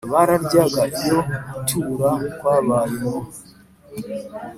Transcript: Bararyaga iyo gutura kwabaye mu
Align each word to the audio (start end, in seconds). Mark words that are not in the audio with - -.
Bararyaga 0.11 0.83
iyo 1.01 1.19
gutura 1.29 2.09
kwabaye 2.37 2.95
mu 3.03 3.15